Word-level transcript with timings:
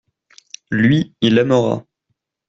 Lui, 0.71 1.13
il 1.21 1.37
aimera. 1.37 1.85